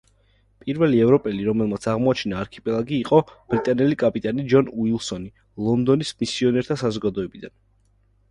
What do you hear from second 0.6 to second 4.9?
პირველი ევროპელი, რომელმაც აღმოაჩინა არქიპელაგი იყო ბრიტანელი კაპიტანი ჯონ